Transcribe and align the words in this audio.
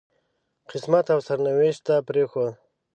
قسمت 0.69 1.05
او 1.13 1.19
سرنوشت 1.27 1.81
ته 1.87 1.95
پرېښود. 2.07 2.53